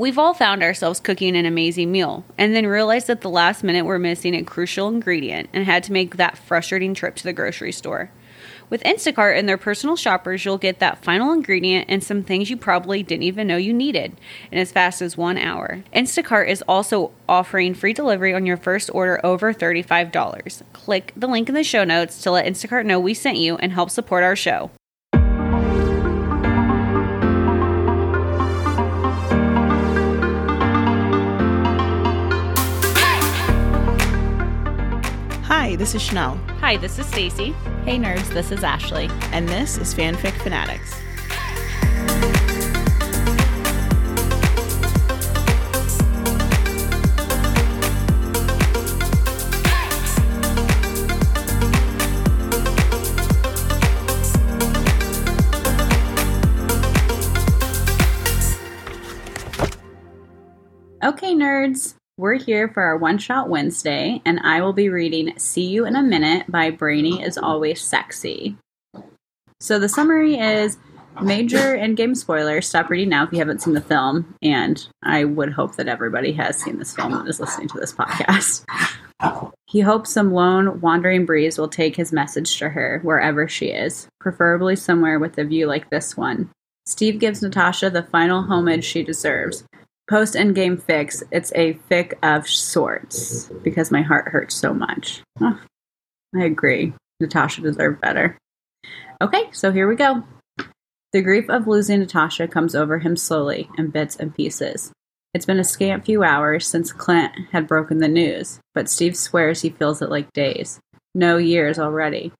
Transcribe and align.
We've 0.00 0.16
all 0.16 0.32
found 0.32 0.62
ourselves 0.62 0.98
cooking 0.98 1.36
an 1.36 1.44
amazing 1.44 1.92
meal 1.92 2.24
and 2.38 2.56
then 2.56 2.66
realized 2.66 3.10
at 3.10 3.20
the 3.20 3.28
last 3.28 3.62
minute 3.62 3.84
we're 3.84 3.98
missing 3.98 4.34
a 4.34 4.42
crucial 4.42 4.88
ingredient 4.88 5.50
and 5.52 5.66
had 5.66 5.82
to 5.82 5.92
make 5.92 6.16
that 6.16 6.38
frustrating 6.38 6.94
trip 6.94 7.16
to 7.16 7.22
the 7.22 7.34
grocery 7.34 7.70
store. 7.70 8.10
With 8.70 8.82
Instacart 8.84 9.38
and 9.38 9.46
their 9.46 9.58
personal 9.58 9.96
shoppers, 9.96 10.42
you'll 10.42 10.56
get 10.56 10.78
that 10.78 11.04
final 11.04 11.32
ingredient 11.32 11.84
and 11.90 12.02
some 12.02 12.22
things 12.22 12.48
you 12.48 12.56
probably 12.56 13.02
didn't 13.02 13.24
even 13.24 13.46
know 13.46 13.58
you 13.58 13.74
needed 13.74 14.16
in 14.50 14.56
as 14.56 14.72
fast 14.72 15.02
as 15.02 15.18
one 15.18 15.36
hour. 15.36 15.84
Instacart 15.94 16.48
is 16.48 16.64
also 16.66 17.10
offering 17.28 17.74
free 17.74 17.92
delivery 17.92 18.32
on 18.32 18.46
your 18.46 18.56
first 18.56 18.88
order 18.94 19.20
over 19.22 19.52
$35. 19.52 20.62
Click 20.72 21.12
the 21.14 21.26
link 21.26 21.50
in 21.50 21.54
the 21.54 21.62
show 21.62 21.84
notes 21.84 22.22
to 22.22 22.30
let 22.30 22.46
Instacart 22.46 22.86
know 22.86 22.98
we 22.98 23.12
sent 23.12 23.36
you 23.36 23.56
and 23.56 23.72
help 23.72 23.90
support 23.90 24.24
our 24.24 24.34
show. 24.34 24.70
Hi, 35.70 35.76
this 35.76 35.94
is 35.94 36.02
Chanel. 36.02 36.34
Hi, 36.58 36.76
this 36.78 36.98
is 36.98 37.06
Stacy. 37.06 37.52
Hey 37.84 37.96
nerds, 37.96 38.26
this 38.34 38.50
is 38.50 38.64
Ashley. 38.64 39.08
And 39.30 39.48
this 39.48 39.78
is 39.78 39.94
Fanfic 39.94 40.32
Fanatics. 40.42 41.00
We're 62.30 62.38
here 62.38 62.68
for 62.68 62.84
our 62.84 62.96
One 62.96 63.18
Shot 63.18 63.48
Wednesday, 63.48 64.22
and 64.24 64.38
I 64.44 64.60
will 64.60 64.72
be 64.72 64.88
reading 64.88 65.36
See 65.36 65.66
You 65.66 65.84
in 65.84 65.96
a 65.96 66.00
Minute 66.00 66.46
by 66.48 66.70
Brainy 66.70 67.20
is 67.20 67.36
Always 67.36 67.82
Sexy. 67.82 68.56
So 69.58 69.80
the 69.80 69.88
summary 69.88 70.38
is 70.38 70.78
major 71.20 71.76
Endgame 71.76 72.16
spoilers. 72.16 72.68
Stop 72.68 72.88
reading 72.88 73.08
now 73.08 73.24
if 73.24 73.32
you 73.32 73.38
haven't 73.38 73.62
seen 73.62 73.74
the 73.74 73.80
film, 73.80 74.32
and 74.40 74.86
I 75.02 75.24
would 75.24 75.54
hope 75.54 75.74
that 75.74 75.88
everybody 75.88 76.30
has 76.34 76.56
seen 76.56 76.78
this 76.78 76.94
film 76.94 77.14
and 77.14 77.28
is 77.28 77.40
listening 77.40 77.66
to 77.66 77.80
this 77.80 77.92
podcast. 77.92 78.64
He 79.66 79.80
hopes 79.80 80.12
some 80.12 80.32
lone, 80.32 80.80
wandering 80.80 81.26
breeze 81.26 81.58
will 81.58 81.66
take 81.66 81.96
his 81.96 82.12
message 82.12 82.56
to 82.60 82.68
her 82.68 83.00
wherever 83.02 83.48
she 83.48 83.70
is, 83.70 84.06
preferably 84.20 84.76
somewhere 84.76 85.18
with 85.18 85.36
a 85.36 85.42
view 85.42 85.66
like 85.66 85.90
this 85.90 86.16
one. 86.16 86.48
Steve 86.86 87.18
gives 87.18 87.42
Natasha 87.42 87.90
the 87.90 88.04
final 88.04 88.44
homage 88.44 88.84
she 88.84 89.02
deserves, 89.02 89.64
post 90.10 90.34
endgame 90.34 90.82
fix, 90.82 91.22
it's 91.30 91.52
a 91.54 91.74
fic 91.88 92.14
of 92.22 92.48
sorts 92.48 93.48
because 93.62 93.92
my 93.92 94.02
heart 94.02 94.28
hurts 94.28 94.56
so 94.56 94.74
much. 94.74 95.22
Oh, 95.40 95.58
I 96.34 96.44
agree. 96.44 96.92
Natasha 97.20 97.60
deserved 97.62 98.00
better. 98.00 98.36
Okay, 99.22 99.44
so 99.52 99.70
here 99.70 99.88
we 99.88 99.94
go. 99.94 100.24
The 101.12 101.22
grief 101.22 101.48
of 101.48 101.68
losing 101.68 102.00
Natasha 102.00 102.48
comes 102.48 102.74
over 102.74 102.98
him 102.98 103.16
slowly 103.16 103.70
in 103.78 103.90
bits 103.90 104.16
and 104.16 104.34
pieces. 104.34 104.92
It's 105.32 105.46
been 105.46 105.60
a 105.60 105.64
scant 105.64 106.04
few 106.04 106.24
hours 106.24 106.66
since 106.66 106.92
Clint 106.92 107.32
had 107.52 107.68
broken 107.68 107.98
the 107.98 108.08
news, 108.08 108.58
but 108.74 108.88
Steve 108.88 109.16
swears 109.16 109.62
he 109.62 109.70
feels 109.70 110.02
it 110.02 110.10
like 110.10 110.32
days. 110.32 110.80
No 111.14 111.36
years 111.36 111.78
already. 111.78 112.32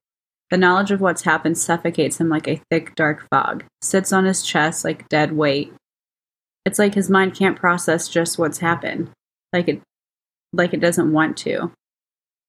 The 0.49 0.57
knowledge 0.57 0.91
of 0.91 0.99
what's 0.99 1.21
happened 1.21 1.57
suffocates 1.57 2.19
him 2.19 2.27
like 2.27 2.49
a 2.49 2.61
thick, 2.69 2.95
dark 2.95 3.25
fog, 3.29 3.63
sits 3.81 4.11
on 4.11 4.25
his 4.25 4.43
chest 4.43 4.83
like 4.83 5.07
dead 5.07 5.31
weight, 5.31 5.73
it's 6.65 6.79
like 6.79 6.93
his 6.93 7.09
mind 7.09 7.35
can't 7.35 7.57
process 7.57 8.07
just 8.07 8.37
what's 8.37 8.59
happened. 8.59 9.09
Like 9.53 9.67
it 9.67 9.81
like 10.53 10.73
it 10.73 10.81
doesn't 10.81 11.11
want 11.11 11.37
to. 11.37 11.71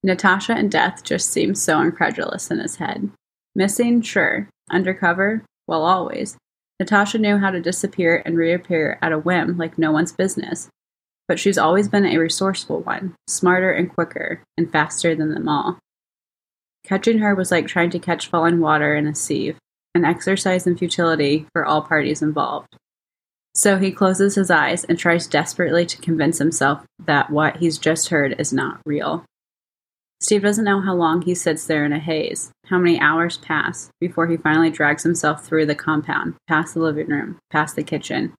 Natasha 0.03 0.53
and 0.53 0.71
death 0.71 1.03
just 1.05 1.31
seem 1.31 1.55
so 1.55 1.81
incredulous 1.81 2.51
in 2.51 2.59
his 2.59 2.77
head. 2.77 3.11
Missing, 3.55 4.03
sure. 4.03 4.49
Undercover, 4.71 5.45
well 5.67 5.85
always. 5.85 6.37
Natasha 6.81 7.19
knew 7.19 7.39
how 7.39 7.51
to 7.51 7.61
disappear 7.61 8.23
and 8.27 8.37
reappear 8.37 8.99
at 9.01 9.13
a 9.13 9.19
whim 9.19 9.57
like 9.57 9.79
no 9.79 9.93
one's 9.93 10.13
business. 10.13 10.69
But 11.29 11.39
she's 11.39 11.59
always 11.59 11.89
been 11.89 12.05
a 12.05 12.19
resourceful 12.19 12.81
one, 12.81 13.15
smarter 13.29 13.71
and 13.71 13.93
quicker, 13.93 14.43
and 14.59 14.71
faster 14.71 15.15
than 15.15 15.33
them 15.33 15.49
all. 15.49 15.79
Catching 16.85 17.19
her 17.19 17.35
was 17.35 17.53
like 17.53 17.69
trying 17.69 17.91
to 17.91 18.01
catch 18.01 18.27
falling 18.27 18.59
water 18.59 18.97
in 18.97 19.07
a 19.07 19.15
sieve, 19.15 19.57
an 19.95 20.05
exercise 20.05 20.67
in 20.67 20.77
futility 20.77 21.47
for 21.53 21.65
all 21.65 21.83
parties 21.83 22.23
involved. 22.23 22.77
So 23.55 23.79
he 23.79 23.93
closes 23.93 24.35
his 24.35 24.51
eyes 24.51 24.85
and 24.85 24.99
tries 24.99 25.27
desperately 25.27 25.85
to 25.87 26.01
convince 26.01 26.39
himself 26.39 26.85
that 27.05 27.31
what 27.31 27.57
he's 27.57 27.79
just 27.79 28.09
heard 28.09 28.35
is 28.39 28.53
not 28.53 28.81
real. 28.87 29.25
Steve 30.21 30.43
doesn't 30.43 30.65
know 30.65 30.81
how 30.81 30.95
long 30.95 31.23
he 31.23 31.35
sits 31.35 31.67
there 31.67 31.85
in 31.85 31.93
a 31.93 31.99
haze, 31.99 32.51
how 32.67 32.79
many 32.79 32.99
hours 32.99 33.39
pass 33.39 33.91
before 34.01 34.29
he 34.29 34.37
finally 34.37 34.71
drags 34.71 35.03
himself 35.03 35.45
through 35.45 35.67
the 35.67 35.75
compound, 35.75 36.35
past 36.49 36.75
the 36.75 36.81
living 36.81 37.09
room, 37.09 37.39
past 37.51 37.77
the 37.77 37.83
kitchen. 37.83 38.33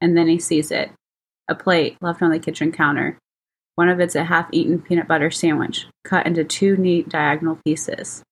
And 0.00 0.16
then 0.16 0.28
he 0.28 0.38
sees 0.38 0.70
it 0.70 0.90
a 1.48 1.54
plate 1.54 1.96
left 2.00 2.22
on 2.22 2.30
the 2.30 2.38
kitchen 2.38 2.72
counter. 2.72 3.18
One 3.74 3.88
of 3.88 4.00
it's 4.00 4.14
a 4.14 4.24
half 4.24 4.48
eaten 4.52 4.80
peanut 4.80 5.08
butter 5.08 5.30
sandwich, 5.30 5.86
cut 6.04 6.26
into 6.26 6.44
two 6.44 6.76
neat 6.76 7.08
diagonal 7.08 7.58
pieces. 7.66 8.22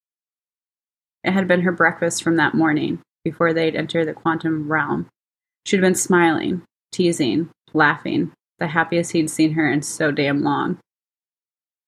It 1.25 1.33
had 1.33 1.49
been 1.49 1.63
her 1.63 1.73
breakfast 1.73 2.23
from 2.23 2.37
that 2.37 2.55
morning, 2.55 3.01
before 3.25 3.53
they'd 3.53 3.77
enter 3.77 4.05
the 4.05 4.15
quantum 4.15 4.71
realm 4.71 5.09
She'd 5.65 5.81
been 5.81 5.95
smiling, 5.95 6.63
teasing, 6.93 7.51
laughing, 7.73 8.33
the 8.59 8.69
happiest 8.69 9.13
he'd 9.13 9.31
seen 9.31 9.53
her 9.53 9.71
in 9.71 9.83
so 9.83 10.11
damn 10.11 10.43
long. 10.43 10.79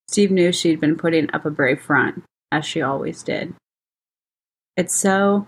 Steve 0.08 0.30
knew 0.30 0.52
she'd 0.52 0.80
been 0.80 0.96
putting 0.96 1.32
up 1.32 1.44
a 1.44 1.50
brave 1.50 1.80
front, 1.80 2.24
as 2.52 2.64
she 2.64 2.82
always 2.82 3.22
did. 3.22 3.54
It's 4.76 4.94
so 4.94 5.46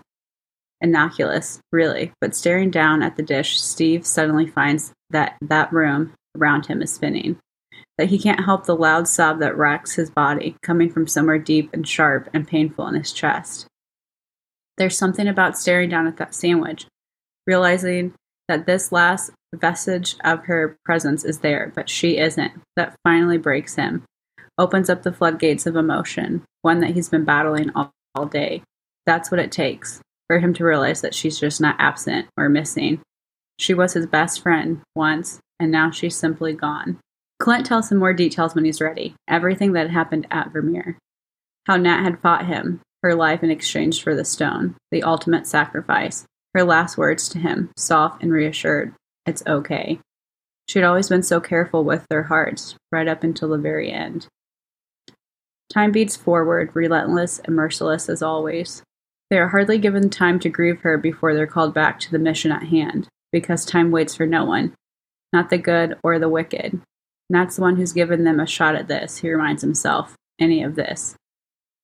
innocuous, 0.81 1.59
really, 1.71 2.11
but 2.21 2.35
staring 2.35 2.71
down 2.71 3.01
at 3.01 3.17
the 3.17 3.23
dish, 3.23 3.59
Steve 3.59 4.05
suddenly 4.05 4.47
finds 4.47 4.93
that 5.09 5.37
that 5.41 5.71
room 5.71 6.13
around 6.35 6.65
him 6.65 6.81
is 6.81 6.93
spinning. 6.93 7.37
That 7.97 8.09
he 8.09 8.19
can't 8.19 8.45
help 8.45 8.65
the 8.65 8.75
loud 8.75 9.07
sob 9.07 9.39
that 9.39 9.57
racks 9.57 9.95
his 9.95 10.09
body, 10.09 10.55
coming 10.61 10.89
from 10.89 11.07
somewhere 11.07 11.39
deep 11.39 11.69
and 11.73 11.87
sharp 11.87 12.29
and 12.33 12.47
painful 12.47 12.87
in 12.87 12.95
his 12.95 13.11
chest. 13.11 13.67
There's 14.77 14.97
something 14.97 15.27
about 15.27 15.57
staring 15.57 15.89
down 15.89 16.07
at 16.07 16.17
that 16.17 16.35
sandwich 16.35 16.85
realizing 17.47 18.13
that 18.47 18.65
this 18.65 18.91
last 18.91 19.31
vestige 19.55 20.15
of 20.23 20.45
her 20.45 20.77
presence 20.85 21.23
is 21.23 21.39
there, 21.39 21.71
but 21.75 21.89
she 21.89 22.17
isn't, 22.17 22.51
that 22.75 22.95
finally 23.03 23.37
breaks 23.37 23.75
him, 23.75 24.03
opens 24.57 24.89
up 24.89 25.03
the 25.03 25.13
floodgates 25.13 25.65
of 25.65 25.75
emotion, 25.75 26.43
one 26.61 26.81
that 26.81 26.91
he's 26.91 27.09
been 27.09 27.25
battling 27.25 27.71
all, 27.73 27.91
all 28.13 28.25
day. 28.25 28.61
That's 29.05 29.31
what 29.31 29.39
it 29.39 29.51
takes 29.51 30.01
for 30.27 30.39
him 30.39 30.53
to 30.55 30.65
realize 30.65 31.01
that 31.01 31.15
she's 31.15 31.39
just 31.39 31.61
not 31.61 31.77
absent 31.79 32.27
or 32.37 32.49
missing. 32.49 33.01
She 33.57 33.73
was 33.73 33.93
his 33.93 34.05
best 34.05 34.43
friend 34.43 34.81
once, 34.95 35.39
and 35.59 35.71
now 35.71 35.89
she's 35.89 36.15
simply 36.15 36.53
gone. 36.53 36.99
Clint 37.39 37.65
tells 37.65 37.91
him 37.91 37.99
more 37.99 38.13
details 38.13 38.55
when 38.55 38.65
he's 38.65 38.81
ready 38.81 39.15
everything 39.27 39.73
that 39.73 39.89
happened 39.89 40.27
at 40.29 40.51
Vormir. 40.51 40.95
How 41.65 41.77
Nat 41.77 42.03
had 42.03 42.19
fought 42.19 42.45
him, 42.45 42.81
her 43.03 43.15
life 43.15 43.43
in 43.43 43.51
exchange 43.51 44.03
for 44.03 44.15
the 44.15 44.25
stone, 44.25 44.75
the 44.91 45.03
ultimate 45.03 45.47
sacrifice, 45.47 46.25
her 46.57 46.63
last 46.63 46.97
words 46.97 47.29
to 47.29 47.37
him, 47.37 47.69
soft 47.77 48.23
and 48.23 48.31
reassured, 48.31 48.91
It's 49.27 49.43
okay. 49.45 49.99
She'd 50.67 50.83
always 50.83 51.07
been 51.07 51.21
so 51.21 51.39
careful 51.39 51.83
with 51.83 52.07
their 52.09 52.23
hearts, 52.23 52.75
right 52.91 53.07
up 53.07 53.23
until 53.23 53.49
the 53.49 53.59
very 53.59 53.91
end. 53.91 54.25
Time 55.71 55.91
beats 55.91 56.15
forward, 56.15 56.71
relentless 56.73 57.37
and 57.45 57.55
merciless 57.55 58.09
as 58.09 58.23
always. 58.23 58.81
They 59.29 59.37
are 59.37 59.49
hardly 59.49 59.77
given 59.77 60.09
time 60.09 60.39
to 60.39 60.49
grieve 60.49 60.79
her 60.79 60.97
before 60.97 61.35
they're 61.35 61.45
called 61.45 61.75
back 61.75 61.99
to 61.99 62.11
the 62.11 62.17
mission 62.17 62.51
at 62.51 62.63
hand, 62.63 63.07
because 63.31 63.63
time 63.63 63.91
waits 63.91 64.15
for 64.15 64.25
no 64.25 64.43
one, 64.43 64.73
not 65.31 65.51
the 65.51 65.59
good 65.59 65.95
or 66.03 66.17
the 66.17 66.27
wicked. 66.27 66.81
Nat's 67.29 67.57
the 67.57 67.61
one 67.61 67.75
who's 67.75 67.93
given 67.93 68.23
them 68.23 68.39
a 68.39 68.47
shot 68.47 68.73
at 68.73 68.87
this, 68.87 69.17
he 69.17 69.29
reminds 69.29 69.61
himself, 69.61 70.15
any 70.39 70.63
of 70.63 70.73
this. 70.73 71.15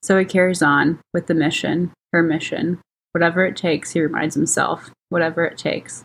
So 0.02 0.18
he 0.18 0.26
carries 0.26 0.64
on 0.64 1.00
with 1.14 1.28
the 1.28 1.36
mission, 1.36 1.92
her 2.12 2.24
mission, 2.24 2.82
Whatever 3.14 3.46
it 3.46 3.56
takes, 3.56 3.92
he 3.92 4.02
reminds 4.02 4.36
himself. 4.36 4.92
Whatever 5.10 5.46
it 5.46 5.58
takes. 5.58 6.04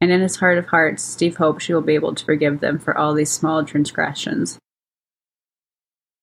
And 0.00 0.10
in 0.10 0.20
his 0.20 0.36
heart 0.36 0.58
of 0.58 0.66
hearts, 0.66 1.02
Steve 1.02 1.36
hopes 1.36 1.64
she 1.64 1.74
will 1.74 1.82
be 1.82 1.94
able 1.94 2.14
to 2.14 2.24
forgive 2.24 2.60
them 2.60 2.78
for 2.78 2.96
all 2.96 3.14
these 3.14 3.30
small 3.30 3.64
transgressions. 3.64 4.58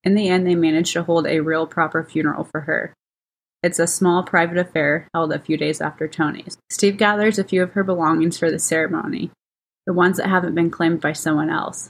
In 0.03 0.15
the 0.15 0.29
end, 0.29 0.47
they 0.47 0.55
manage 0.55 0.93
to 0.93 1.03
hold 1.03 1.27
a 1.27 1.41
real 1.41 1.67
proper 1.67 2.03
funeral 2.03 2.45
for 2.45 2.61
her. 2.61 2.93
It's 3.61 3.79
a 3.79 3.87
small 3.87 4.23
private 4.23 4.57
affair 4.57 5.07
held 5.13 5.33
a 5.33 5.39
few 5.39 5.57
days 5.57 5.81
after 5.81 6.07
Tony's. 6.07 6.57
Steve 6.71 6.97
gathers 6.97 7.39
a 7.39 7.43
few 7.43 7.63
of 7.63 7.71
her 7.73 7.83
belongings 7.83 8.37
for 8.37 8.51
the 8.51 8.59
ceremony, 8.59 9.31
the 9.85 9.93
ones 9.93 10.17
that 10.17 10.29
haven't 10.29 10.55
been 10.55 10.69
claimed 10.69 11.01
by 11.01 11.13
someone 11.13 11.49
else. 11.49 11.89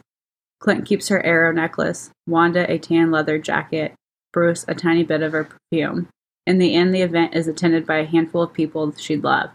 Clint 0.59 0.85
keeps 0.85 1.09
her 1.09 1.23
arrow 1.23 1.51
necklace, 1.51 2.11
Wanda 2.25 2.71
a 2.71 2.79
tan 2.79 3.11
leather 3.11 3.37
jacket, 3.37 3.93
Bruce 4.31 4.65
a 4.67 4.73
tiny 4.73 5.03
bit 5.03 5.21
of 5.21 5.33
her 5.33 5.43
perfume, 5.43 6.07
in 6.45 6.57
the 6.59 6.75
end, 6.75 6.93
the 6.93 7.01
event 7.01 7.35
is 7.35 7.47
attended 7.47 7.85
by 7.85 7.97
a 7.97 8.05
handful 8.05 8.43
of 8.43 8.53
people 8.53 8.93
she'd 8.97 9.23
love. 9.23 9.49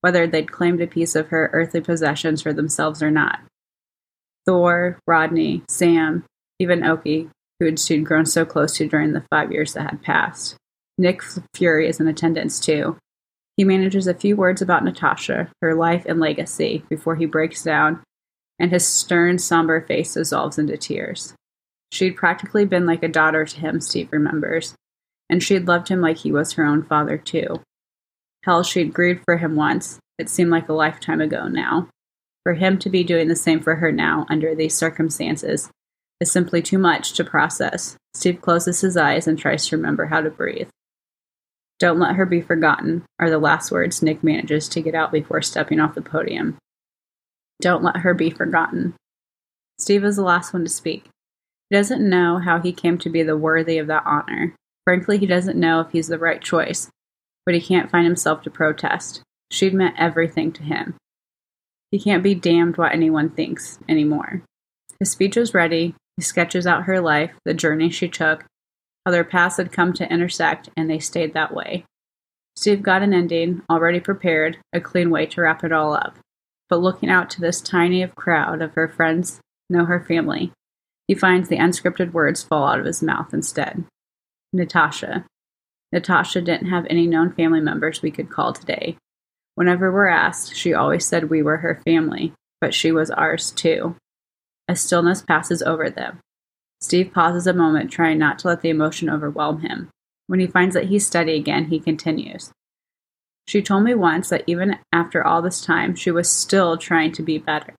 whether 0.00 0.26
they'd 0.26 0.52
claimed 0.52 0.82
a 0.82 0.86
piece 0.86 1.16
of 1.16 1.28
her 1.28 1.48
earthly 1.54 1.80
possessions 1.80 2.42
for 2.42 2.52
themselves 2.52 3.02
or 3.02 3.10
not. 3.10 3.40
Thor, 4.44 4.98
Rhodey, 5.08 5.62
Sam, 5.66 6.24
even 6.58 6.80
Okoye, 6.80 7.30
who 7.58 7.74
she'd 7.74 8.04
grown 8.04 8.26
so 8.26 8.44
close 8.44 8.76
to 8.76 8.86
during 8.86 9.14
the 9.14 9.24
five 9.30 9.50
years 9.50 9.72
that 9.72 9.90
had 9.90 10.02
passed. 10.02 10.56
Nick 10.98 11.22
Fury 11.54 11.88
is 11.88 12.00
in 12.00 12.06
attendance 12.06 12.60
too. 12.60 12.98
He 13.56 13.64
manages 13.64 14.06
a 14.06 14.12
few 14.12 14.36
words 14.36 14.60
about 14.60 14.84
Natasha, 14.84 15.48
her 15.62 15.74
life 15.74 16.04
and 16.04 16.20
legacy, 16.20 16.84
before 16.90 17.16
he 17.16 17.24
breaks 17.24 17.62
down 17.62 18.02
and 18.58 18.70
his 18.70 18.86
stern, 18.86 19.38
somber 19.38 19.80
face 19.80 20.12
dissolves 20.12 20.58
into 20.58 20.76
tears. 20.76 21.34
She'd 21.92 22.16
practically 22.16 22.66
been 22.66 22.84
like 22.84 23.02
a 23.02 23.08
daughter 23.08 23.46
to 23.46 23.60
him, 23.60 23.80
Steve 23.80 24.10
remembers, 24.12 24.74
and 25.28 25.42
she'd 25.42 25.66
loved 25.66 25.88
him 25.88 26.00
like 26.00 26.18
he 26.18 26.32
was 26.32 26.52
her 26.52 26.64
own 26.64 26.82
father, 26.82 27.18
too. 27.18 27.60
Hell, 28.44 28.62
she'd 28.62 28.92
grieved 28.92 29.22
for 29.24 29.38
him 29.38 29.56
once. 29.56 29.98
It 30.18 30.28
seemed 30.28 30.50
like 30.50 30.68
a 30.68 30.74
lifetime 30.74 31.20
ago 31.20 31.48
now. 31.48 31.88
For 32.42 32.54
him 32.54 32.78
to 32.80 32.90
be 32.90 33.02
doing 33.02 33.28
the 33.28 33.36
same 33.36 33.60
for 33.60 33.76
her 33.76 33.90
now, 33.90 34.26
under 34.28 34.54
these 34.54 34.76
circumstances, 34.76 35.70
is 36.20 36.30
simply 36.30 36.60
too 36.60 36.78
much 36.78 37.14
to 37.14 37.24
process. 37.24 37.96
Steve 38.14 38.40
closes 38.40 38.80
his 38.80 38.96
eyes 38.96 39.26
and 39.26 39.38
tries 39.38 39.66
to 39.66 39.76
remember 39.76 40.06
how 40.06 40.20
to 40.20 40.30
breathe. 40.30 40.68
Don't 41.78 41.98
let 41.98 42.14
her 42.16 42.26
be 42.26 42.40
forgotten, 42.40 43.04
are 43.18 43.30
the 43.30 43.38
last 43.38 43.72
words 43.72 44.02
Nick 44.02 44.22
manages 44.22 44.68
to 44.68 44.82
get 44.82 44.94
out 44.94 45.10
before 45.10 45.42
stepping 45.42 45.80
off 45.80 45.94
the 45.94 46.02
podium. 46.02 46.56
Don't 47.60 47.82
let 47.82 47.98
her 47.98 48.14
be 48.14 48.30
forgotten. 48.30 48.94
Steve 49.78 50.04
is 50.04 50.16
the 50.16 50.22
last 50.22 50.52
one 50.52 50.64
to 50.64 50.70
speak. 50.70 51.08
He 51.70 51.76
doesn't 51.76 52.08
know 52.08 52.38
how 52.38 52.60
he 52.60 52.72
came 52.72 52.98
to 52.98 53.10
be 53.10 53.22
the 53.22 53.36
worthy 53.36 53.78
of 53.78 53.86
that 53.88 54.04
honor. 54.06 54.54
Frankly, 54.84 55.18
he 55.18 55.26
doesn't 55.26 55.58
know 55.58 55.80
if 55.80 55.90
he's 55.92 56.08
the 56.08 56.18
right 56.18 56.40
choice, 56.40 56.90
but 57.46 57.54
he 57.54 57.60
can't 57.60 57.90
find 57.90 58.04
himself 58.04 58.42
to 58.42 58.50
protest. 58.50 59.22
She'd 59.50 59.74
meant 59.74 59.96
everything 59.98 60.52
to 60.52 60.62
him. 60.62 60.96
He 61.90 61.98
can't 61.98 62.22
be 62.22 62.34
damned 62.34 62.76
what 62.76 62.92
anyone 62.92 63.30
thinks 63.30 63.78
anymore. 63.88 64.42
His 64.98 65.10
speech 65.10 65.36
is 65.36 65.54
ready. 65.54 65.94
He 66.16 66.22
sketches 66.22 66.66
out 66.66 66.84
her 66.84 67.00
life, 67.00 67.32
the 67.44 67.54
journey 67.54 67.90
she 67.90 68.08
took, 68.08 68.44
how 69.04 69.12
their 69.12 69.24
paths 69.24 69.56
had 69.56 69.72
come 69.72 69.92
to 69.94 70.12
intersect, 70.12 70.68
and 70.76 70.88
they 70.88 70.98
stayed 70.98 71.34
that 71.34 71.54
way. 71.54 71.84
Steve 72.56 72.82
got 72.82 73.02
an 73.02 73.12
ending, 73.12 73.62
already 73.68 74.00
prepared, 74.00 74.58
a 74.72 74.80
clean 74.80 75.10
way 75.10 75.26
to 75.26 75.40
wrap 75.40 75.64
it 75.64 75.72
all 75.72 75.94
up. 75.94 76.18
But 76.68 76.80
looking 76.80 77.10
out 77.10 77.30
to 77.30 77.40
this 77.40 77.60
tiny 77.60 78.02
of 78.02 78.14
crowd 78.14 78.62
of 78.62 78.74
her 78.74 78.88
friends, 78.88 79.40
know 79.68 79.84
her 79.84 80.00
family, 80.00 80.52
he 81.08 81.14
finds 81.14 81.48
the 81.48 81.58
unscripted 81.58 82.12
words 82.12 82.42
fall 82.42 82.66
out 82.66 82.78
of 82.78 82.86
his 82.86 83.02
mouth 83.02 83.34
instead. 83.34 83.84
Natasha. 84.54 85.26
Natasha 85.92 86.40
didn't 86.40 86.68
have 86.68 86.86
any 86.88 87.06
known 87.06 87.32
family 87.32 87.60
members 87.60 88.00
we 88.00 88.10
could 88.10 88.30
call 88.30 88.52
today. 88.52 88.96
Whenever 89.56 89.92
we're 89.92 90.06
asked, 90.06 90.56
she 90.56 90.72
always 90.72 91.04
said 91.04 91.28
we 91.28 91.42
were 91.42 91.58
her 91.58 91.80
family, 91.84 92.32
but 92.60 92.72
she 92.72 92.90
was 92.92 93.10
ours 93.10 93.50
too. 93.50 93.96
A 94.68 94.76
stillness 94.76 95.22
passes 95.22 95.62
over 95.62 95.90
them. 95.90 96.20
Steve 96.80 97.12
pauses 97.12 97.46
a 97.46 97.52
moment, 97.52 97.90
trying 97.90 98.18
not 98.18 98.38
to 98.40 98.48
let 98.48 98.62
the 98.62 98.70
emotion 98.70 99.10
overwhelm 99.10 99.60
him. 99.60 99.90
When 100.26 100.40
he 100.40 100.46
finds 100.46 100.74
that 100.74 100.86
he's 100.86 101.06
steady 101.06 101.34
again, 101.34 101.66
he 101.66 101.78
continues. 101.78 102.50
She 103.46 103.62
told 103.62 103.84
me 103.84 103.94
once 103.94 104.30
that 104.30 104.44
even 104.46 104.78
after 104.92 105.24
all 105.24 105.42
this 105.42 105.60
time, 105.60 105.94
she 105.94 106.10
was 106.10 106.30
still 106.30 106.78
trying 106.78 107.12
to 107.12 107.22
be 107.22 107.38
better 107.38 107.74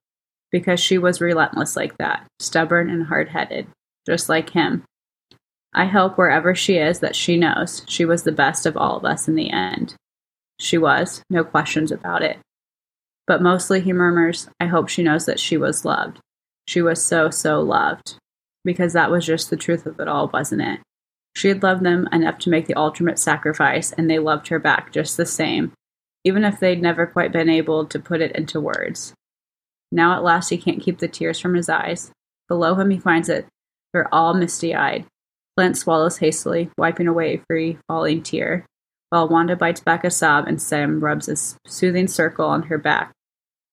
because 0.51 0.79
she 0.79 0.97
was 0.97 1.19
relentless 1.19 1.75
like 1.75 1.97
that, 1.97 2.25
stubborn 2.39 2.89
and 2.89 3.07
hard 3.07 3.29
headed, 3.29 3.67
just 4.05 4.29
like 4.29 4.51
him. 4.51 4.83
I 5.77 5.85
hope 5.85 6.17
wherever 6.17 6.55
she 6.55 6.77
is 6.77 7.01
that 7.01 7.17
she 7.17 7.35
knows 7.35 7.83
she 7.87 8.05
was 8.05 8.23
the 8.23 8.31
best 8.31 8.65
of 8.65 8.77
all 8.77 8.95
of 8.95 9.03
us 9.03 9.27
in 9.27 9.35
the 9.35 9.49
end. 9.49 9.93
She 10.57 10.77
was, 10.77 11.21
no 11.29 11.43
questions 11.43 11.91
about 11.91 12.23
it. 12.23 12.37
But 13.27 13.41
mostly, 13.41 13.81
he 13.81 13.91
murmurs, 13.91 14.47
I 14.57 14.67
hope 14.67 14.87
she 14.87 15.03
knows 15.03 15.25
that 15.25 15.39
she 15.39 15.57
was 15.57 15.83
loved. 15.83 16.19
She 16.65 16.81
was 16.81 17.03
so, 17.03 17.29
so 17.29 17.59
loved. 17.59 18.15
Because 18.63 18.93
that 18.93 19.11
was 19.11 19.25
just 19.25 19.49
the 19.49 19.57
truth 19.57 19.85
of 19.85 19.99
it 19.99 20.07
all, 20.07 20.29
wasn't 20.29 20.61
it? 20.61 20.79
She 21.35 21.49
had 21.49 21.61
loved 21.61 21.83
them 21.83 22.07
enough 22.13 22.39
to 22.39 22.49
make 22.49 22.67
the 22.67 22.75
ultimate 22.75 23.19
sacrifice, 23.19 23.91
and 23.91 24.09
they 24.09 24.19
loved 24.19 24.47
her 24.47 24.59
back 24.59 24.93
just 24.93 25.17
the 25.17 25.25
same, 25.25 25.73
even 26.23 26.45
if 26.45 26.57
they'd 26.57 26.81
never 26.81 27.05
quite 27.05 27.33
been 27.33 27.49
able 27.49 27.85
to 27.87 27.99
put 27.99 28.21
it 28.21 28.33
into 28.33 28.61
words. 28.61 29.13
Now 29.91 30.15
at 30.15 30.23
last 30.23 30.49
he 30.49 30.57
can't 30.57 30.81
keep 30.81 30.99
the 30.99 31.09
tears 31.09 31.37
from 31.39 31.55
his 31.55 31.67
eyes. 31.67 32.11
Below 32.47 32.75
him 32.75 32.91
he 32.91 32.97
finds 32.97 33.27
it. 33.27 33.45
They're 33.91 34.13
all 34.13 34.33
misty 34.33 34.73
eyed. 34.73 35.05
Clint 35.55 35.77
swallows 35.77 36.17
hastily, 36.17 36.69
wiping 36.77 37.07
away 37.07 37.35
a 37.35 37.43
free 37.47 37.77
falling 37.87 38.21
tear, 38.21 38.65
while 39.09 39.29
Wanda 39.29 39.55
bites 39.55 39.79
back 39.79 40.03
a 40.03 40.11
sob 40.11 40.47
and 40.47 40.61
Sam 40.61 40.99
rubs 40.99 41.29
a 41.29 41.35
soothing 41.69 42.07
circle 42.07 42.45
on 42.45 42.63
her 42.63 42.77
back. 42.77 43.11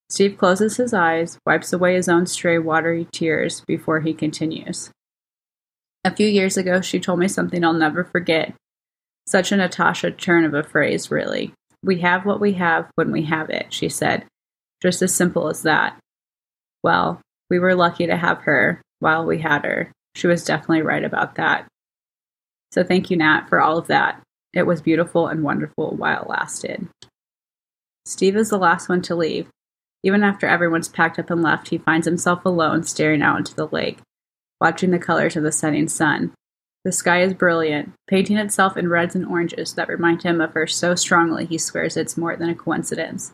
Steve 0.08 0.36
closes 0.36 0.76
his 0.76 0.92
eyes, 0.92 1.38
wipes 1.46 1.72
away 1.72 1.94
his 1.94 2.08
own 2.08 2.26
stray 2.26 2.58
watery 2.58 3.08
tears 3.12 3.62
before 3.62 4.00
he 4.00 4.14
continues. 4.14 4.90
A 6.04 6.14
few 6.14 6.26
years 6.26 6.56
ago, 6.56 6.80
she 6.80 7.00
told 7.00 7.18
me 7.18 7.28
something 7.28 7.64
I'll 7.64 7.72
never 7.72 8.04
forget. 8.04 8.54
Such 9.26 9.52
a 9.52 9.56
Natasha 9.56 10.10
turn 10.10 10.44
of 10.44 10.52
a 10.52 10.62
phrase, 10.62 11.10
really. 11.10 11.52
We 11.82 12.00
have 12.00 12.26
what 12.26 12.40
we 12.40 12.52
have 12.54 12.90
when 12.94 13.10
we 13.10 13.22
have 13.24 13.50
it, 13.50 13.72
she 13.72 13.88
said. 13.88 14.26
Just 14.82 15.00
as 15.00 15.14
simple 15.14 15.48
as 15.48 15.62
that. 15.62 15.98
Well, 16.82 17.20
we 17.48 17.58
were 17.58 17.74
lucky 17.74 18.06
to 18.06 18.16
have 18.16 18.42
her 18.42 18.82
while 19.00 19.24
we 19.24 19.38
had 19.38 19.64
her. 19.64 19.92
She 20.14 20.26
was 20.26 20.44
definitely 20.44 20.82
right 20.82 21.04
about 21.04 21.36
that. 21.36 21.66
So 22.72 22.82
thank 22.82 23.10
you, 23.10 23.16
Nat, 23.16 23.46
for 23.48 23.60
all 23.60 23.78
of 23.78 23.86
that. 23.86 24.20
It 24.52 24.66
was 24.66 24.80
beautiful 24.80 25.28
and 25.28 25.42
wonderful 25.42 25.94
while 25.96 26.22
it 26.22 26.28
lasted. 26.28 26.88
Steve 28.04 28.36
is 28.36 28.50
the 28.50 28.58
last 28.58 28.88
one 28.88 29.02
to 29.02 29.14
leave. 29.14 29.48
Even 30.02 30.24
after 30.24 30.46
everyone's 30.46 30.88
packed 30.88 31.18
up 31.18 31.30
and 31.30 31.42
left, 31.42 31.68
he 31.68 31.78
finds 31.78 32.06
himself 32.06 32.44
alone 32.44 32.82
staring 32.82 33.22
out 33.22 33.38
into 33.38 33.54
the 33.54 33.68
lake 33.68 33.98
watching 34.62 34.92
the 34.92 34.98
colors 34.98 35.34
of 35.34 35.42
the 35.42 35.50
setting 35.50 35.88
sun. 35.88 36.32
The 36.84 36.92
sky 36.92 37.22
is 37.22 37.34
brilliant, 37.34 37.92
painting 38.06 38.36
itself 38.36 38.76
in 38.76 38.88
reds 38.88 39.16
and 39.16 39.26
oranges 39.26 39.74
that 39.74 39.88
remind 39.88 40.22
him 40.22 40.40
of 40.40 40.52
her 40.52 40.68
so 40.68 40.94
strongly 40.94 41.46
he 41.46 41.58
swears 41.58 41.96
it's 41.96 42.16
more 42.16 42.36
than 42.36 42.48
a 42.48 42.54
coincidence. 42.54 43.32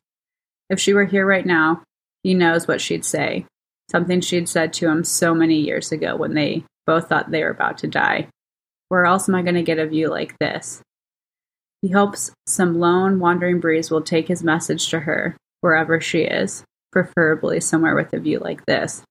If 0.70 0.80
she 0.80 0.94
were 0.94 1.04
here 1.04 1.26
right 1.26 1.44
now, 1.44 1.82
he 2.22 2.32
knows 2.32 2.66
what 2.66 2.80
she'd 2.80 3.04
say. 3.04 3.44
Something 3.90 4.22
she'd 4.22 4.48
said 4.48 4.72
to 4.74 4.88
him 4.88 5.04
so 5.04 5.34
many 5.34 5.56
years 5.56 5.92
ago 5.92 6.16
when 6.16 6.32
they 6.32 6.64
both 6.86 7.10
thought 7.10 7.30
they 7.30 7.44
were 7.44 7.50
about 7.50 7.76
to 7.78 7.86
die. 7.86 8.28
Where 8.88 9.04
else 9.04 9.28
am 9.28 9.34
I 9.34 9.42
going 9.42 9.54
to 9.54 9.62
get 9.62 9.78
a 9.78 9.86
view 9.86 10.08
like 10.08 10.38
this? 10.38 10.82
He 11.82 11.88
hopes 11.88 12.32
some 12.46 12.80
lone, 12.80 13.20
wandering 13.20 13.60
breeze 13.60 13.90
will 13.90 14.02
take 14.02 14.28
his 14.28 14.42
message 14.42 14.88
to 14.88 15.00
her, 15.00 15.36
wherever 15.60 16.00
she 16.00 16.22
is, 16.22 16.64
preferably 16.90 17.60
somewhere 17.60 17.94
with 17.94 18.12
a 18.12 18.18
view 18.18 18.38
like 18.38 18.64
this. 18.66 19.02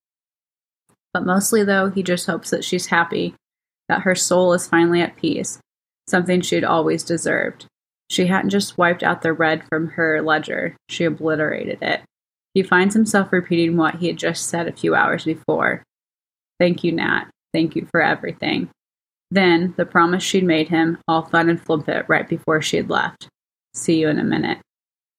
But 1.13 1.25
mostly, 1.25 1.63
though, 1.63 1.89
he 1.89 2.03
just 2.03 2.27
hopes 2.27 2.49
that 2.49 2.63
she's 2.63 2.87
happy, 2.87 3.35
that 3.87 4.01
her 4.01 4.15
soul 4.15 4.53
is 4.53 4.67
finally 4.67 5.01
at 5.01 5.15
peace, 5.15 5.59
something 6.09 6.41
she'd 6.41 6.63
always 6.63 7.03
deserved. 7.03 7.65
She 8.09 8.27
hadn't 8.27 8.49
just 8.49 8.77
wiped 8.77 9.03
out 9.03 9.21
the 9.21 9.33
red 9.33 9.63
from 9.69 9.89
her 9.89 10.21
ledger, 10.21 10.75
she 10.89 11.05
obliterated 11.05 11.79
it. 11.81 12.01
He 12.53 12.63
finds 12.63 12.95
himself 12.95 13.31
repeating 13.31 13.77
what 13.77 13.95
he 13.95 14.07
had 14.07 14.17
just 14.17 14.47
said 14.47 14.67
a 14.67 14.71
few 14.71 14.95
hours 14.95 15.25
before. 15.25 15.83
Thank 16.59 16.83
you, 16.83 16.91
Nat. 16.91 17.25
Thank 17.53 17.75
you 17.75 17.87
for 17.91 18.01
everything. 18.01 18.69
Then, 19.31 19.73
the 19.77 19.85
promise 19.85 20.23
she'd 20.23 20.43
made 20.43 20.69
him, 20.69 20.97
all 21.07 21.23
fun 21.23 21.49
and 21.49 21.61
flippant, 21.61 22.05
right 22.07 22.27
before 22.27 22.61
she'd 22.61 22.89
left. 22.89 23.27
See 23.73 23.99
you 23.99 24.07
in 24.09 24.19
a 24.19 24.23
minute. 24.23 24.59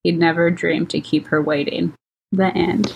He'd 0.04 0.18
never 0.18 0.50
dreamed 0.50 0.90
to 0.90 1.00
keep 1.00 1.26
her 1.28 1.42
waiting. 1.42 1.92
The 2.32 2.46
end. 2.56 2.92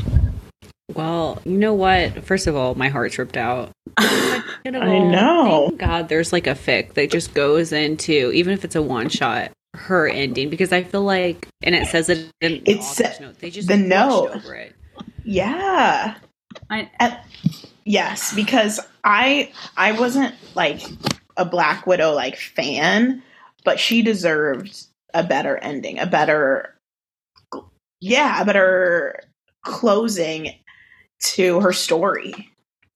Well, 0.95 1.41
you 1.45 1.57
know 1.59 1.75
what? 1.75 2.25
First 2.25 2.47
of 2.47 2.57
all, 2.57 2.75
my 2.75 2.89
heart's 2.89 3.19
ripped 3.19 3.37
out. 3.37 3.71
I 3.99 4.43
know. 4.65 5.67
Thank 5.69 5.81
God 5.81 6.09
there's 6.09 6.33
like 6.33 6.47
a 6.47 6.55
fic 6.55 6.95
that 6.95 7.11
just 7.11 7.35
goes 7.35 7.73
into, 7.73 8.31
even 8.33 8.53
if 8.53 8.65
it's 8.65 8.77
a 8.77 8.83
one 8.83 9.09
shot, 9.09 9.53
her 9.75 10.07
ending 10.09 10.51
because 10.51 10.73
I 10.73 10.83
feel 10.83 11.03
like, 11.03 11.49
and 11.63 11.75
it 11.75 11.87
says 11.89 12.09
it 12.09 12.31
in 12.41 12.63
It's 12.67 12.97
the 12.97 13.05
author's 13.07 13.21
note, 13.21 13.39
they 13.39 13.51
just 13.51 13.69
the 13.69 13.75
brushed 13.77 13.89
note. 13.89 14.31
over 14.37 14.55
it. 14.55 14.75
Yeah. 15.25 16.17
I, 16.71 16.91
And- 16.99 17.19
yes, 17.85 18.35
because 18.35 18.81
I 19.05 19.53
I 19.77 19.93
wasn't 19.93 20.35
like 20.55 20.83
a 21.37 21.45
Black 21.45 21.87
Widow 21.87 22.13
like 22.13 22.37
fan, 22.37 23.23
but 23.65 23.79
she 23.81 24.03
deserved 24.03 24.85
a 25.15 25.23
better 25.23 25.57
ending, 25.59 25.99
a 25.99 26.07
better 26.07 26.75
yeah, 28.01 28.41
a 28.41 28.45
better 28.45 29.21
closing 29.65 30.55
to 31.25 31.61
her 31.61 31.73
story. 31.73 32.49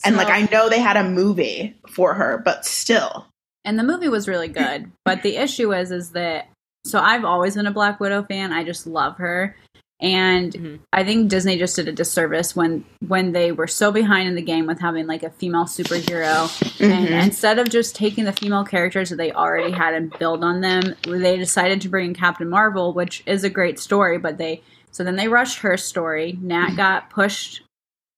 And 0.04 0.16
like 0.16 0.28
I 0.28 0.48
know 0.52 0.68
they 0.68 0.80
had 0.80 0.96
a 0.96 1.08
movie 1.08 1.74
for 1.88 2.14
her, 2.14 2.38
but 2.44 2.64
still. 2.64 3.26
and 3.64 3.78
the 3.78 3.82
movie 3.82 4.08
was 4.08 4.28
really 4.28 4.46
good 4.48 4.90
but 5.04 5.22
the 5.22 5.36
issue 5.36 5.72
is 5.74 5.90
is 5.90 6.10
that 6.10 6.48
so 6.84 7.00
i've 7.00 7.24
always 7.24 7.56
been 7.56 7.66
a 7.66 7.72
black 7.72 7.98
widow 7.98 8.22
fan 8.22 8.52
i 8.52 8.62
just 8.62 8.86
love 8.86 9.16
her 9.16 9.56
and 10.00 10.52
Mhm. 10.52 10.78
i 10.92 11.02
think 11.02 11.30
disney 11.30 11.56
just 11.56 11.76
did 11.76 11.88
a 11.88 11.92
disservice 11.92 12.54
when 12.54 12.84
when 13.06 13.32
they 13.32 13.50
were 13.50 13.66
so 13.66 13.90
behind 13.90 14.28
in 14.28 14.34
the 14.34 14.42
game 14.42 14.66
with 14.66 14.78
having 14.80 15.06
like 15.06 15.22
a 15.22 15.30
female 15.30 15.64
superhero 15.64 16.44
and 16.80 17.08
Mhm. 17.08 17.24
instead 17.24 17.58
of 17.58 17.70
just 17.70 17.96
taking 17.96 18.24
the 18.24 18.32
female 18.32 18.64
characters 18.64 19.08
that 19.08 19.16
they 19.16 19.32
already 19.32 19.72
had 19.72 19.94
and 19.94 20.12
build 20.18 20.44
on 20.44 20.60
them 20.60 20.94
they 21.08 21.38
decided 21.38 21.80
to 21.80 21.88
bring 21.88 22.06
in 22.08 22.14
captain 22.14 22.48
marvel 22.50 22.92
which 22.92 23.22
is 23.26 23.42
a 23.42 23.48
great 23.50 23.78
story 23.78 24.18
but 24.18 24.36
they 24.38 24.62
So 24.92 25.04
then 25.04 25.16
they 25.16 25.28
rushed 25.28 25.58
her 25.58 25.76
story. 25.76 26.38
Nat 26.40 26.70
got 26.74 27.10
pushed 27.10 27.60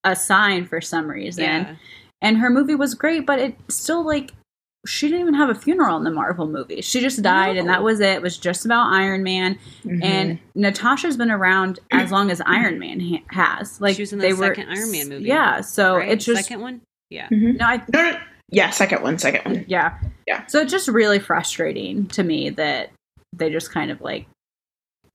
aside 0.05 0.69
for 0.69 0.81
some 0.81 1.09
reason. 1.09 1.43
Yeah. 1.45 1.75
And 2.23 2.39
her 2.39 2.51
movie 2.51 2.77
was 2.77 2.95
great, 2.95 3.27
but 3.27 3.41
it 3.41 3.57
still 3.69 4.07
like 4.07 4.31
she 4.87 5.09
didn't 5.09 5.21
even 5.23 5.35
have 5.35 5.51
a 5.51 5.55
funeral 5.55 5.97
in 5.97 6.05
the 6.05 6.11
Marvel 6.11 6.47
movie. 6.47 6.81
She 6.83 7.01
just 7.01 7.21
died 7.23 7.57
and 7.57 7.69
that 7.69 7.83
was 7.83 8.01
it. 8.01 8.11
It 8.17 8.23
was 8.23 8.39
just 8.39 8.65
about 8.65 8.93
Iron 8.93 9.23
Man. 9.23 9.59
Mhm. 9.85 10.05
And 10.05 10.39
Natasha's 10.55 11.17
been 11.17 11.31
around 11.31 11.81
as 11.91 12.11
long 12.13 12.31
as 12.31 12.41
Iron 12.47 12.79
Man 12.79 13.01
ha- 13.01 13.25
has. 13.59 13.81
Like 13.81 13.97
She 13.97 14.03
was 14.03 14.13
in 14.13 14.19
the 14.21 14.27
they 14.29 14.33
were 14.33 14.47
second 14.55 14.69
Iron 14.71 14.91
Man 14.93 15.09
movie. 15.09 15.25
Yeah, 15.25 15.61
so 15.63 15.97
right? 15.97 16.09
it's 16.11 16.25
just 16.25 16.45
second 16.45 16.61
one. 16.63 16.81
Yeah. 17.11 17.29
Mhm. 17.29 17.59
no, 17.59 17.67
I, 17.67 17.77
no, 17.93 18.03
no, 18.13 18.19
yeah, 18.51 18.71
second 18.71 19.03
one, 19.03 19.19
second 19.19 19.45
one. 19.53 19.65
yeah. 19.69 19.99
Yeah. 20.27 20.47
So 20.47 20.61
it's 20.61 20.71
just 20.71 20.89
really 20.89 21.19
frustrating 21.19 22.07
to 22.09 22.23
me 22.23 22.51
that 22.51 22.91
they 23.37 23.51
just 23.51 23.71
kind 23.73 23.91
of 23.91 24.01
like 24.01 24.27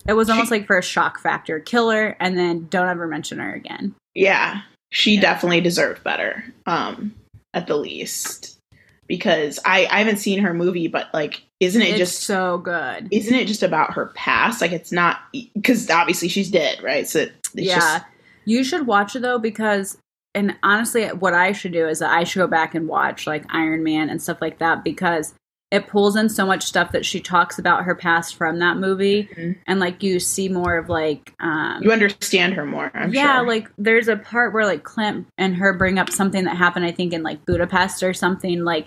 it 0.05 0.13
was 0.13 0.29
almost 0.29 0.49
She- 0.49 0.55
like 0.55 0.67
for 0.67 0.77
a 0.77 0.83
shock 0.83 1.19
factor, 1.19 1.59
kill 1.61 1.89
her 1.89 2.17
and 2.19 2.37
then 2.37 2.67
don't 2.69 2.89
ever 2.89 3.07
mention 3.07 3.39
her 3.39 3.53
again. 3.53 3.95
Yeah, 4.13 4.61
she 4.91 5.15
Yeah. 5.15 5.21
definitely 5.21 5.61
deserved 5.61 6.03
better, 6.03 6.43
um, 6.65 7.15
at 7.53 7.67
the 7.67 7.77
least, 7.77 8.57
because 9.07 9.59
I 9.65 9.87
I 9.89 9.99
haven't 9.99 10.17
seen 10.17 10.39
her 10.39 10.53
movie, 10.53 10.87
but 10.87 11.13
like, 11.13 11.43
isn't 11.59 11.81
it 11.81 11.89
it's 11.89 11.97
just 11.97 12.23
so 12.23 12.57
good. 12.57 13.07
isn't 13.11 13.33
it 13.33 13.47
just 13.47 13.63
about 13.63 13.93
her 13.93 14.07
past? 14.15 14.61
Like, 14.61 14.71
it's 14.71 14.91
not 14.91 15.19
because 15.53 15.89
obviously 15.89 16.27
she's 16.27 16.49
dead, 16.49 16.81
right? 16.81 17.07
So 17.07 17.21
it's 17.21 17.33
yeah. 17.53 17.75
just 17.75 18.05
you 18.45 18.63
should 18.63 18.87
watch 18.87 19.15
it 19.15 19.21
though 19.21 19.39
because 19.39 19.97
and 20.35 20.55
honestly 20.63 21.05
what 21.07 21.33
I 21.33 21.51
should 21.51 21.73
do 21.73 21.87
is 21.87 21.99
that 21.99 22.11
I 22.11 22.23
should 22.23 22.39
go 22.39 22.47
back 22.47 22.75
and 22.75 22.87
watch 22.87 23.27
like 23.27 23.45
Iron 23.49 23.83
Man 23.83 24.09
and 24.09 24.21
stuff 24.21 24.41
like 24.41 24.59
that 24.59 24.83
because 24.83 25.33
it 25.73 25.87
pulls 25.87 26.15
in 26.15 26.29
so 26.29 26.45
much 26.45 26.63
stuff 26.63 26.91
that 26.91 27.03
she 27.03 27.19
talks 27.19 27.57
about 27.57 27.83
her 27.83 27.95
past 27.95 28.35
from 28.35 28.59
that 28.59 28.77
movie 28.77 29.27
Mhm. 29.35 29.55
and 29.65 29.79
like 29.79 30.03
you 30.03 30.19
see 30.19 30.47
more 30.47 30.77
of 30.77 30.87
like 30.87 31.33
um 31.39 31.81
you 31.81 31.91
understand 31.91 32.53
her 32.53 32.63
more. 32.65 32.91
I'm 32.93 33.11
yeah, 33.11 33.39
sure. 33.39 33.47
like 33.47 33.67
there's 33.79 34.07
a 34.07 34.15
part 34.15 34.53
where 34.53 34.65
like 34.65 34.83
Clint 34.83 35.25
and 35.39 35.55
her 35.55 35.73
bring 35.73 35.97
up 35.97 36.09
something 36.11 36.43
that 36.45 36.55
happened, 36.57 36.85
I 36.85 36.91
think, 36.91 37.11
in 37.11 37.23
like 37.23 37.43
Budapest 37.45 38.03
or 38.03 38.13
something, 38.13 38.63
like, 38.63 38.85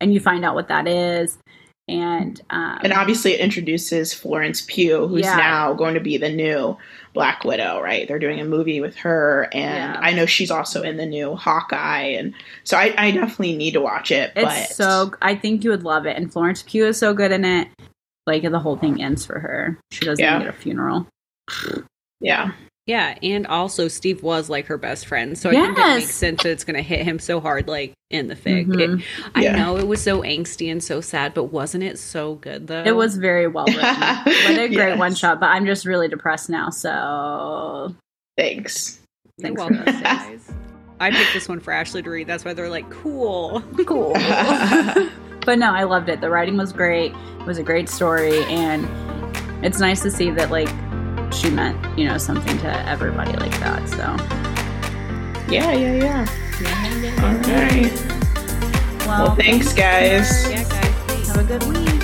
and 0.00 0.14
you 0.14 0.20
find 0.20 0.44
out 0.44 0.54
what 0.54 0.68
that 0.68 0.86
is. 0.86 1.38
And, 1.88 2.40
um, 2.50 2.78
and 2.82 2.92
obviously 2.92 3.32
it 3.32 3.40
introduces 3.40 4.12
Florence 4.12 4.60
Pugh, 4.60 5.08
who's 5.08 5.24
Yeah. 5.24 5.36
now 5.36 5.72
going 5.72 5.94
to 5.94 6.00
be 6.00 6.18
the 6.18 6.28
new 6.28 6.76
Black 7.14 7.44
Widow, 7.44 7.80
right? 7.80 8.06
They're 8.06 8.18
doing 8.18 8.40
a 8.40 8.44
movie 8.44 8.80
with 8.80 8.94
her, 8.96 9.48
and 9.52 9.94
Yeah. 9.94 10.00
I 10.00 10.12
know 10.12 10.26
she's 10.26 10.50
also 10.50 10.82
in 10.82 10.98
the 10.98 11.06
new 11.06 11.34
Hawkeye, 11.34 12.08
and 12.18 12.34
so 12.64 12.76
I, 12.76 12.94
I 12.98 13.10
definitely 13.10 13.56
need 13.56 13.72
to 13.72 13.80
watch 13.80 14.10
it. 14.10 14.32
it's 14.36 14.44
but 14.44 14.68
so, 14.70 15.12
I 15.22 15.34
think 15.34 15.64
you 15.64 15.70
would 15.70 15.82
love 15.84 16.04
it. 16.06 16.16
And 16.16 16.30
Florence 16.32 16.62
Pugh 16.62 16.86
is 16.86 16.98
so 16.98 17.14
good 17.14 17.32
in 17.32 17.44
it. 17.44 17.68
Like, 18.26 18.42
the 18.42 18.58
whole 18.58 18.76
thing 18.76 19.02
ends 19.02 19.24
for 19.24 19.38
her. 19.38 19.78
She 19.90 20.04
doesn't 20.04 20.22
Yeah. 20.22 20.38
get 20.40 20.48
a 20.48 20.52
funeral. 20.52 21.06
yeah, 22.20 22.52
Yeah, 22.88 23.18
and 23.22 23.46
also 23.46 23.86
Steve 23.86 24.22
was 24.22 24.48
like 24.48 24.64
her 24.66 24.78
best 24.78 25.06
friend, 25.06 25.36
so 25.36 25.50
I 25.50 25.52
think 25.52 25.78
it 25.78 25.86
makes 26.00 26.14
sense 26.14 26.42
that 26.42 26.48
it's 26.50 26.64
going 26.64 26.74
to 26.76 26.82
hit 26.82 27.00
him 27.02 27.18
so 27.18 27.38
hard, 27.38 27.68
like 27.68 27.92
in 28.10 28.28
the 28.28 28.34
fic. 28.34 28.66
Mhm. 28.66 29.00
It, 29.00 29.04
I 29.34 29.42
Yeah. 29.42 29.56
know 29.56 29.76
it 29.76 29.86
was 29.86 30.02
so 30.02 30.22
angsty 30.22 30.72
and 30.72 30.82
so 30.82 31.02
sad, 31.02 31.34
but 31.34 31.44
wasn't 31.52 31.84
it 31.84 31.98
so 31.98 32.36
good 32.36 32.66
though? 32.66 32.82
It 32.86 32.96
was 32.96 33.16
very 33.18 33.46
well 33.46 33.66
written. 33.66 33.82
what 33.84 34.26
a 34.26 34.54
great 34.54 34.72
Yes. 34.72 34.98
one 34.98 35.14
shot, 35.14 35.38
but 35.38 35.46
I'm 35.50 35.66
just 35.66 35.84
really 35.84 36.08
depressed 36.08 36.48
now. 36.48 36.70
So, 36.70 37.94
thanks. 38.38 38.98
You're 39.36 39.54
Thanks 39.54 39.62
for 39.62 39.70
welcome, 39.74 40.00
guys. 40.02 40.50
I 40.98 41.10
picked 41.10 41.34
this 41.34 41.46
one 41.46 41.60
for 41.60 41.72
Ashley 41.72 42.02
to 42.02 42.08
read. 42.10 42.26
That's 42.26 42.44
why 42.46 42.54
they're 42.54 42.70
like, 42.70 42.88
cool. 42.90 43.62
cool. 43.86 44.12
but 45.44 45.58
no, 45.58 45.72
I 45.74 45.84
loved 45.84 46.08
it. 46.08 46.22
The 46.22 46.30
writing 46.30 46.56
was 46.56 46.72
great. 46.72 47.12
It 47.40 47.46
was 47.46 47.58
a 47.58 47.62
great 47.62 47.90
story, 47.90 48.42
and 48.44 48.88
it's 49.62 49.78
nice 49.78 50.00
to 50.04 50.10
see 50.10 50.30
that 50.30 50.50
like 50.50 50.70
she 51.32 51.50
meant 51.50 51.76
you 51.98 52.06
know 52.06 52.18
something 52.18 52.58
to 52.58 52.88
everybody 52.88 53.32
like 53.32 53.58
that. 53.60 53.88
So 53.88 54.16
Yeah, 55.52 55.72
yeah, 55.72 55.94
yeah. 55.94 56.26
All 57.22 57.34
right. 57.54 57.92
well, 59.06 59.26
Well, 59.26 59.34
thanks, 59.36 59.72
guys. 59.72 60.50
Yeah, 60.50 60.64
guys. 60.68 61.28
Have 61.28 61.38
a 61.38 61.44
good 61.44 61.62
week. 61.64 61.97